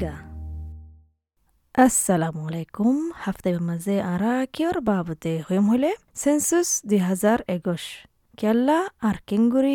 [0.00, 0.16] নিগা
[1.74, 7.82] আসসালামু আলাইকুম হাফতে মাঝে আরা কিয়র বাবতে হইম হলে সেন্সুস দুই হাজার একুশ
[8.38, 9.74] কেল্লা আর কিংগুৰি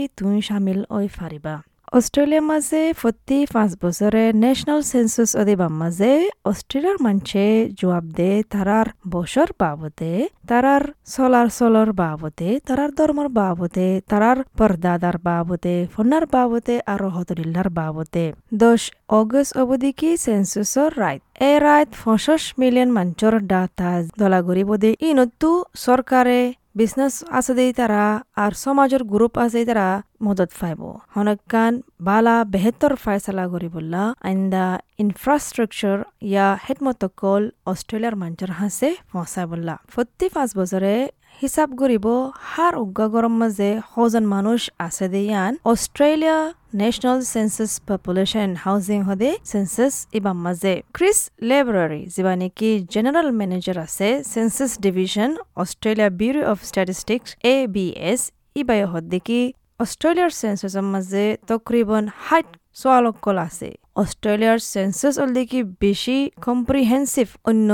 [1.97, 6.11] অস্ট্রেলিয়ার মাঝে প্রতি পাঁচ বছরে ন্যাশনাল সেন্সাস অদিবার মাঝে
[6.45, 7.43] অস্ট্রেলিয়ার মানছে
[7.79, 10.13] জবাব দে তারার বছর বাবদে
[10.47, 18.25] তারার চলার চলর বাবদে তারার ধর্মর বাবদে তারার পর্দাদার বাবদে ফোনার বাবদে আর হতরিল্লার বাবদে।
[18.53, 25.51] দশ অগস্ট অবধি কি সেন্সাসর রাইট এ রাইট পঁচিশ মিলিয়ন মাঞ্চর ডাটা দলাগরি বদে। ইনতো
[25.85, 26.39] সরকারে
[26.75, 28.03] বিজনেস আছে দেই তারা
[28.35, 29.87] আর সমাজের গ্রুপ আছে তারা
[30.25, 30.81] মদত পাইব
[31.13, 34.65] হনকান বালা বেহতর ফায়সালা করিবল্লা আইন্দা
[34.99, 35.97] ইনফ্রাস্ট্রাকচার
[36.29, 40.93] ইয়া হেডমতকল অস্ট্রেলিয়ার মঞ্চর হাসে পৌঁছাই বললা প্রতি পাঁচ বছরে
[41.41, 42.05] হিসাব করিব
[42.51, 46.37] হার উজ্ঞা গরম মাঝে হজন মানুষ আছে Dewan Australia
[46.79, 54.09] national census population housing হদে সেন্সাস ইবাম মাঝে ক্রিস লেবরারি যিবা নেকি জেনারেল ম্যানেজার আছে
[54.33, 58.21] census division Australia bureau of statistics A B S
[58.55, 58.79] ইবাই
[59.13, 59.41] দেখি
[59.79, 67.69] অস্ট্রেলিয়ার সেন্সাসের মাঝে তকরিবন হাইট সোয়ালকল আছে। অস্ট্রেলিয়ার সেন্সাস অলদিকি বেশি কম্প্রিহেন্সিভ অন্য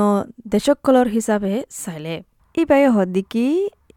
[0.47, 1.51] দেশকলর হিসাবে
[1.83, 2.15] চাইলে।
[2.55, 3.47] হদ্দিকি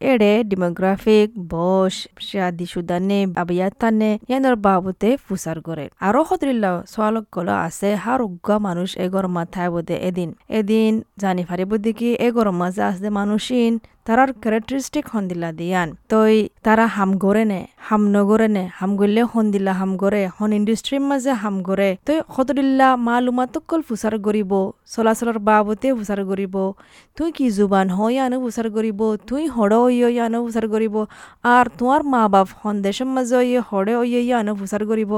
[0.02, 7.88] এড়ে ডেমোগ্রাফিক বস শাদি সুদানে আবিয়াতানে ইয়ানোর বাবুতে ফুসার করে আরও হদ্রিল্লা সোয়ালক গলা আছে
[7.94, 13.08] হার উগ্গা মানুষ এগর মাথায় বোধে এদিন এদিন জানি ফারি বুদ্ধি কি এগর মাঝে আসতে
[13.10, 13.72] মানুষিন
[14.06, 16.34] তারার ক্যারেক্টারিস্টিক হন্দিলা দিয়ান। তই
[16.66, 21.32] তারা হাম গরে নে হাম নগরে নে হাম গলে হন্দিলা হাম গরে হন ইন্ডাস্ট্রির মাঝে
[21.42, 24.52] হাম গরে তই হতদিল্লা মালুমাতকল ফুসার গরিব
[24.94, 26.56] চলাচলৰ বাবতে ফুসার গরিব
[27.16, 30.96] তুই কি জুবান হয় আনো ফুসার গরিব তুই হড় ইয়ে আনো ফুসার গরিব
[31.54, 35.12] আর তোমার মা বাপ সন্দেশের মাঝে ইয়ে হড়ে ইয়ে আনো ফুসার গরিব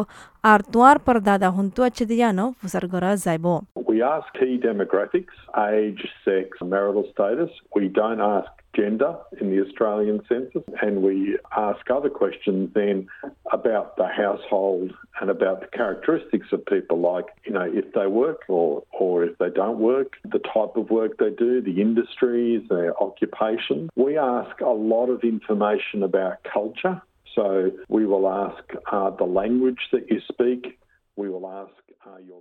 [0.51, 3.47] আর তোমার পর দাদা হন্তু আছে দিয়ে আনো ফুসার করা যাইব
[3.91, 5.37] We ask key demographics,
[5.75, 7.53] age, sex, marital status.
[7.77, 13.09] We don't ask gender in the Australian census, and we ask other questions then
[13.53, 18.43] about the household and about the characteristics of people, like you know if they work
[18.49, 23.01] or or if they don't work, the type of work they do, the industries, their
[23.03, 23.89] occupation.
[23.97, 27.01] We ask a lot of information about culture.
[27.35, 30.79] So we will ask uh, the language that you speak.
[31.17, 31.73] We will ask
[32.07, 32.41] uh, your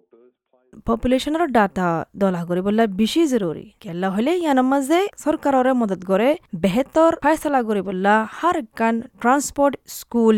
[0.87, 1.87] পপুলেশনের data
[2.21, 6.29] দলা কৰিবলে বেছি জৰুৰী কেলা হলে ইয়ানৰ মাজে চৰকাৰৰে মদত কৰে
[6.61, 10.35] বেহেতৰ ফাইচলা কৰিবলা হার কান ট্রান্সপোর্ট স্কুল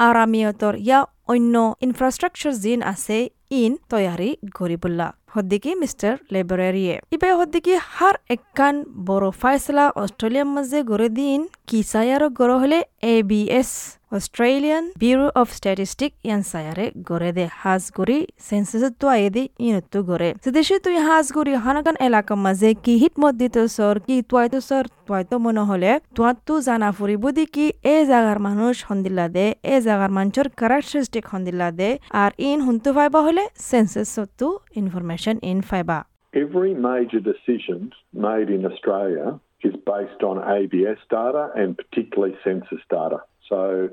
[0.00, 1.54] আরামিয়তৰ ইয়া অন্য
[1.86, 3.18] ইনফ্রাস্ট্রাকচার জিন আছে
[3.56, 8.74] ইন তৈয়ারি গরিবুল্লাহ হদ্দিকি মিস্টার লেবরেরিয়ে ইবে হদ্দিকি হার একখান
[9.06, 12.78] বড় ফাইসলা অস্ট্রেলিয়ার মাঝে গড়ে দিন কি সায়ার গড় হলে
[13.12, 13.70] A B S
[14.12, 19.98] Australian bureau of statistics ইয়ান সায়ারে গড়ে দে হাজ গড়ি সেন্সাস তো আয়ে দি ইনতো
[20.08, 24.84] গড়ে সেদেশে তুই হাজ গড়ি হানাগান এলাকা মাঝে কি হিট মদ্দিত সর কি তোয়াইতো সর
[25.06, 29.74] তোয়াইতো মনে হলে তোয়ার তো জানা ফুরিব দি কি এ জাগার মানুষ হন্দিল্লা দে এ
[29.86, 31.90] জাগার মানুষের ক্যারেক্টারিস্টিক হন্দিল্লা দে
[32.22, 34.48] আর ইন হুন্তু ফাইবা হলে সেন্সাস তো
[34.80, 35.98] ইনফরমেশন ইন ফাইবা
[36.34, 37.78] Every major decision
[38.26, 39.26] made in Australia
[39.62, 43.18] is based on ABS data and particularly census data.
[43.48, 43.90] So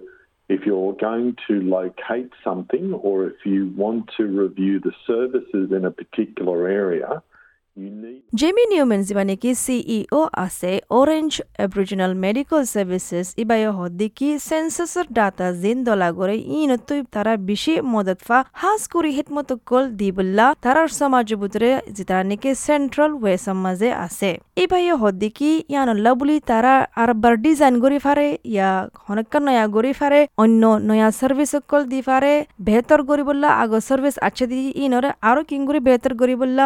[0.49, 5.85] if you're going to locate something or if you want to review the services in
[5.85, 7.23] a particular area,
[7.78, 10.13] you need Jamie Newman যিবা নেকি CEO
[10.46, 11.31] আছে Orange
[11.66, 18.38] aboriginal medical services ইবায় হদ্দিকি সেন্সাসৰ data জিন দলা গরে ইনতই তারা বেশি মদত ফা
[18.62, 24.31] হাস করি হিতমত কল দিবল্লা তারার সমাজ বুতরে যেটা নেকি সেন্ট্রাল ওয়ে সমাজে আছে
[24.64, 28.69] ইবায় হদ্দিকি ইয়ান লাবুলি তারা আরবার ডিজাইন গরি ফারে ইয়া
[29.06, 32.34] হনকা নয়া গরি ফারে অন্য নয়া সার্ভিস কল দি ফারে
[32.66, 36.66] বেহতর গরিবল্লা আগো সার্ভিস আছে দি ইনরে আরও কিংগুরি বেহতর গরিবল্লা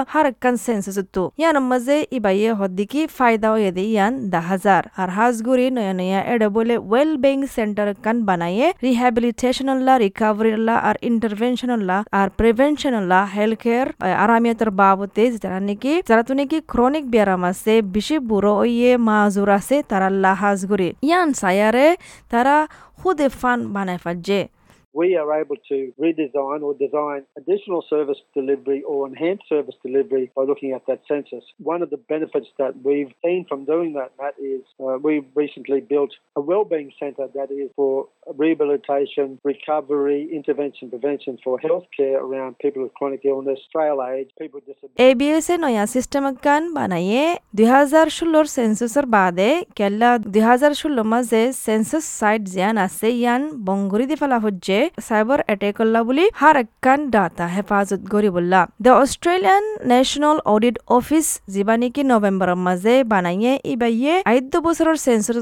[1.00, 5.70] হার কান সেন্সাস তো ইয়ান মাঝে ইবাইয়ে হদ্দিকি ফায়দা হয়ে ইয়ান দা হাজার আর হাজগুড়ি
[5.72, 13.20] নয়া নয়া এডে বলে ওয়েল বিং সেন্টার কান বানাইয়ে রিহ্যাবিলিটেশনল্লা রিকভারিল্লা আর ইন্টারভেনশনল্লা আর প্রিভেনশনল্লা
[13.36, 13.88] হেলথ কেয়ার
[14.24, 19.84] আরামিয়তর বাবতে যারা নাকি যারা তো নাকি ক্রনিক ব্যারাম আছে বেশি বুড়ো ইয়ে মাজুর আছে
[19.84, 21.98] তারা হাজগুড়ি ইয়ান সায়ারে
[22.30, 22.68] তারা
[23.00, 24.59] খুদে ফান বানায় ফাজে।
[24.99, 30.43] we are able to redesign or design additional service delivery or enhance service delivery by
[30.43, 31.45] looking at that census.
[31.59, 35.81] One of the benefits that we've seen from doing that, Matt, is uh, we've recently
[35.81, 38.07] built a wellbeing centre that is for
[38.37, 44.67] rehabilitation, recovery, intervention, prevention for healthcare around people with chronic illness, frail age, people with
[44.71, 45.03] disabilities.
[45.09, 47.25] ABS এ নয়া system কান বানাইয়ে
[47.59, 53.43] দুই হাজার ষোলোর সেন্সাসের বাদে কেল্লা দুই হাজার ষোলো মাঝে সেন্সাস সাইট জিয়ান আছে ইয়ান
[53.69, 54.77] বঙ্গুরি দি ফেলা হচ্ছে
[55.08, 61.28] সাইবার অ্যাটাক করলা বুলি হার একখান ডাটা হেফাজত করি বললা the Australian national audit office
[61.48, 65.36] যিবা নেকি নভেম্বরের মাঝে বানাইয়ে, ইবাইয়ে আইদ্য বছরের সেন্সর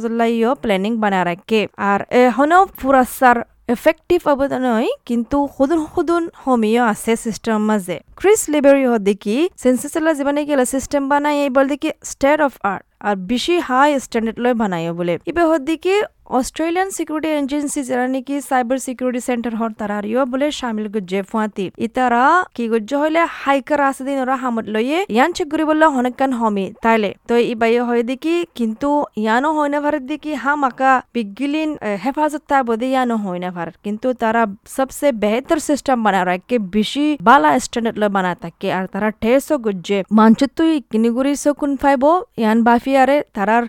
[0.63, 1.61] প্ল্যানিং বানায় রাখে
[1.91, 8.83] আর এখনও ফুরাসার এফেক্টিভ অবদান নয় কিন্তু সদুন সদুন সমীয় আছে সিস্টেম মাঝে ক্রিস লিবেরি
[8.99, 14.37] দেখি সেন্সেসলা যিমানে গেলে সিস্টেম বানাই বল দেখি স্টেট অফ আর্ট আর বেশি হাই স্ট্যান্ডার্ড
[14.43, 15.95] লয় বানাইও বলে। ইবে হদ্দিকে
[16.39, 21.65] অস্ট্রেলিয়ান সিকিউরিটি এজেন্সি যারা নাকি সাইবার সিকিউরিটি সেন্টার হর তারা তারারিও বলে শামিল গুজ্জে ফুয়াতি।
[21.85, 22.23] ইতারা
[22.55, 26.65] কি গুজ্জ হইলে হাইকার আছে দিন ওরা হামত লইয়ে ইয়ান চেক করি বললে অনেকখান হমি।
[26.83, 28.89] তাইলে তো ই বাইয়ে হয় দেখি কিন্তু
[29.23, 31.69] ইয়ানো হয় না ভারত দেখি হাম আকা বিগিলিন
[32.03, 34.41] হেফাজত তা বোধে ইয়ানো হয় না ভারত কিন্তু তারা
[34.75, 39.99] সবসে বেহতর সিস্টেম বানা রাখে বেশি বালা স্ট্যান্ডার্ড লয় বানা থাকে আর তারা ঠেসো গুজ্জে।
[40.17, 40.61] মানচিত্র
[40.91, 42.03] কিনিগুড়ি সকুন ফাইব
[42.41, 43.67] ইয়ান বাফিয়ারে fiare, tarar.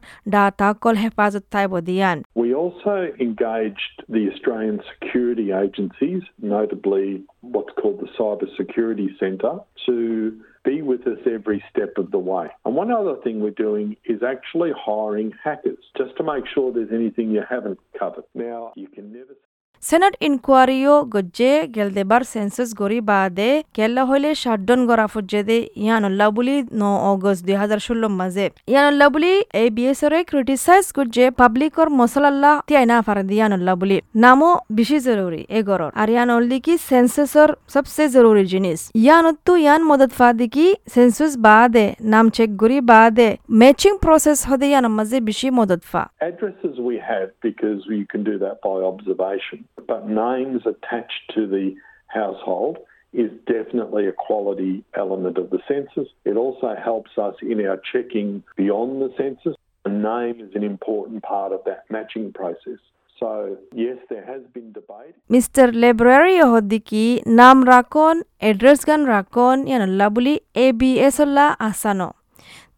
[2.35, 10.41] We also engaged the Australian security agencies, notably what's called the Cyber Security Centre, to
[10.65, 12.49] be with us every step of the way.
[12.65, 16.93] And one other thing we're doing is actually hiring hackers just to make sure there's
[16.93, 18.25] anything you haven't covered.
[18.35, 19.35] Now, you can never.
[19.83, 26.83] Senate ইনকোয়ারিও গজ্জে গেলদেবার census গরি বাদে কেল্লা হইলে সাড্ডন গরা ফুজ্জেদে ইয়ানুল্লাহ বুলি ন
[27.13, 29.33] August দুই হাজার ষোলো মাঝে ইয়ানুল্লাহ বুলি
[29.63, 35.59] এই বিএসরে ক্রিটিসাইজ করছে পাবলিকর মশলাল্লাহ তিয়াই না ফারে ইয়ানুল্লাহ বুলি নামও বেশি জরুরি এ
[35.61, 41.33] এগরর আর ইয়ান অলদি কি সেন্সাসর সবসে জরুরি জিনিস ইয়ানত্তু ইয়ান মদত ফাদি কি সেন্সাস
[41.47, 43.29] বাদে নাম চেক গরি বাদে
[43.61, 48.35] ম্যাচিং প্রসেস হদে ইয়ান মাঝে বেশি মদত ফা Addresses we have because you can do
[48.39, 51.75] that by observation, but names attached to the
[52.09, 52.79] household
[53.13, 56.09] is definitely a quality element of the census.
[56.25, 59.57] It also helps us in our checking beyond the census.
[59.85, 62.79] A name is an important part of that matching process.
[63.19, 65.15] So, yes, there has been debate.
[65.29, 65.75] Mr.
[65.75, 72.15] Library Hodiki, Nam Rakon, Address Gan Rakon, Yanalabuli, ABS Asano.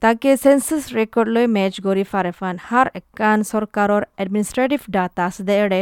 [0.03, 5.27] তাকে census record লৈ মেচ গৰি ফাৰেফান হার একান সরকারর administrative data
[5.65, 5.81] এড়ে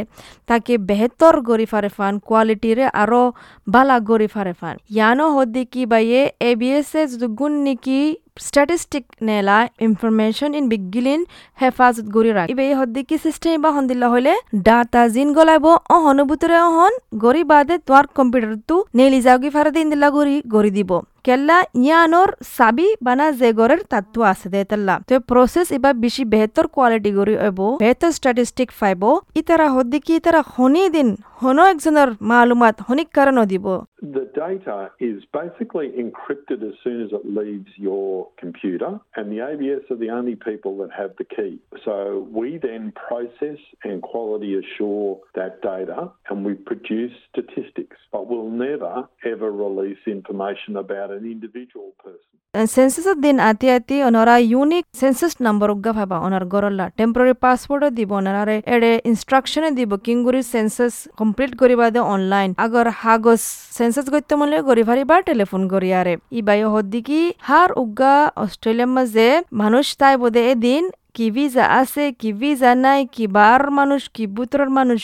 [0.49, 3.23] তাকে বেহতর গরি ফারেফান কোয়ালিটিরে আরও
[3.67, 7.03] বালা গরি ফারেফান ইয়ানো হদ্দিকি বাইয়ে এ বি এস এ
[7.39, 8.01] গুণ নিকি
[8.47, 11.21] স্ট্যাটিস্টিক নেলা ইনফরমেশন ইন বিগিলিন
[11.59, 14.33] হেফাজত গরি রাখ ইবে হদ্দিকি সিস্টেম বা হন্দিল্লা হইলে
[14.67, 15.67] ডাটা জিন গলাইব
[15.97, 16.93] অহন বুতরে অহন
[17.25, 20.91] গরি বাদে তোয়ার কম্পিউটার তু নেলি যাওগি ফারে দিন দিল্লা গরি গরি দিব।
[21.29, 27.11] কেল্লা ইয়ানোর সাবি বানা জেগরের তাত্ত্ব আছে দে তেল্লা তো প্রসেস ইবা বেশি বেহতর কোয়ালিটি
[27.19, 29.03] গরি এব বেহতর স্ট্যাটিস্টিক ফাইব
[29.41, 31.09] ইতারা হদ্দিকি ইতারা হনি দিন
[31.43, 33.87] honno eksonar maalumat honik karano dibo.
[34.03, 39.91] The data is basically encrypted as soon as it leaves your computer, and the ABS
[39.91, 41.59] are the only people that have the key.
[41.85, 48.51] So we then process and quality assure that data, and we produce statistics, but we'll
[48.51, 52.39] never ever release information about an individual person.
[52.77, 58.11] Census দিন আতি আতি ওনারা unique census number উগা ভাবা। ওনার গরল্লা temporary passport দিব,
[58.21, 63.43] ওনারে এড়ে ইনস্ট্রাকশনে দিব কিংগুরি census complete করিবা দে অনলাইন আগর হাগস
[63.79, 69.29] সেন্সাস গইতে মলে গরি ফারিবা টেলিফোন গরিয়ারে ইবাই হদ্দিকি হার উগা অস্ট্রেলিয়ার মাঝে
[69.63, 70.85] মানুষ তাই বোধে এদিন
[71.17, 75.01] কি ভিজা আছে, কি ভিজা নাই, কি বার মানুষ, কি বুতরের মানুষ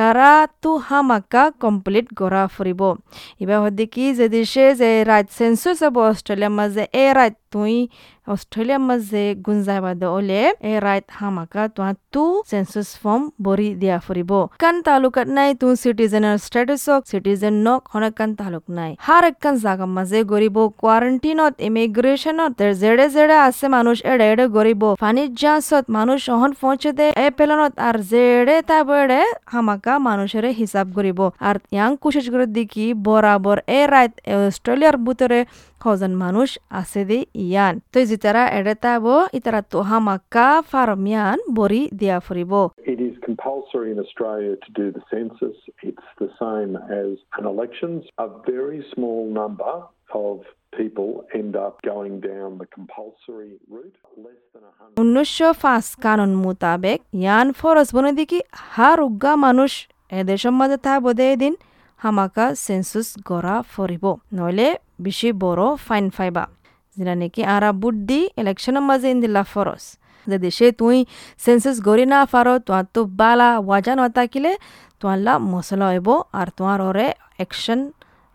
[0.00, 0.30] তারা
[0.62, 2.82] তো হামাকা কমপ্লিট গড়া ফুরিব
[3.40, 7.74] এবার হদ্দি কি যে দেশে যে রাত সেন্সুস হব অস্ট্রেলিয়ার মাঝে এ রাত তুই
[8.26, 10.40] অস্ট্রেলিয়ার মাঝে গুঞ্জাই বাদে ওলে
[10.70, 16.36] এ রাত হামাকা তোমার তু সেন্সুস ফর্ম বরি দিয়া ফুরিব কান তালুকাত নাই তু সিটিজেনের
[16.38, 23.06] স্ট্যাটাস হক সিটিজেন নক হনকান তালুক নাই। হার একখান জাগা মাঝে গরিব কোয়ারেন্টিনত ইমিগ্রেশনত জেড়ে
[23.08, 27.96] জেড়ে আছে মানুষ এড়ে এড়ে গরিব ফানির জাসত মানুষ অহন পৌঁছে দে এ পেলনত আর
[28.10, 29.20] জেড়ে তা বেড়ে
[29.52, 35.40] হামাকা মানুষের হিসাব করিব আর ইয়াং কুশেষ করে দেখি বরাবর এ রাত অস্ট্রেলিয়ার ভিতরে
[35.84, 36.48] হজন মানুষ
[36.80, 39.04] আছে দে ইয়ান তো যেতারা এড়ে তাব
[39.38, 42.52] ইতারা তো হামাকা ফার্মিয়ান বরি দিয়া ফুরিব
[42.92, 45.56] It is compulsory in Australia to do the census.
[45.82, 48.00] It's the same as an elections.
[48.18, 49.74] A very small number
[50.26, 50.34] of
[55.00, 58.38] উনিশশো পাঁচ কানুন মোতাবেক ইয়ান ফরজ বনে দেখি
[58.74, 59.72] হার উগ্গা মানুষ
[60.20, 61.54] এদেশের মাঝে তা বোধে এদিন
[62.00, 64.04] হামাকা সেন্সুস গড়া ফরিব।
[64.36, 64.68] নইলে
[65.06, 66.44] বেশি বড় ফাইন ফাইবা।
[66.96, 69.84] যেটা নাকি আরা বুদ্ধি ইলেকশনের মাঝে ইন্দিল্লা ফরজ।
[70.26, 70.96] যে দেশে তুই
[71.44, 74.52] সেন্সাস গড়ি না পারো তোমার তো বালা ওয়াজা নতাকিলে
[75.00, 75.18] তোমার
[75.52, 76.08] মশলা হইব
[76.38, 77.06] আর তোমার ওরে
[77.38, 77.80] অ্যাকশন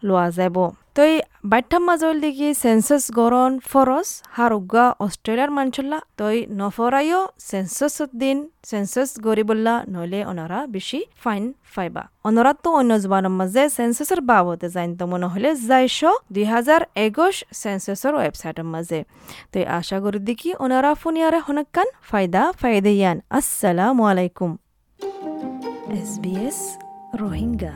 [0.04, 0.58] লোয়া যাব
[0.96, 1.14] তই
[1.52, 8.38] বাট্টা মাজল দেখি সেন্সাস গরন ফরস হারুগা অস্ট্রেলিয়ার মানচল্লা তই নফরাইও সেন্সাস দিন
[8.70, 15.04] সেন্সাস গরিবল্লা নইলে অনারা বেশি ফাইন ফাইবা। অনরা তো অন্য জবানের মাঝে সেন্সাসের বাবদে জানতে
[15.12, 16.00] মনে হলে যাইশ
[16.34, 19.00] দুই হাজার একুশ সেন্সাসের ওয়েবসাইটের মাঝে
[19.52, 24.52] তই আশা করি দেখি ওনারা ফুনিয়ারে হনকান ফায়দা ফায়দে ইয়ান। আসসালামু আলাইকুম।
[26.00, 26.60] S B S
[27.22, 27.74] Rohingya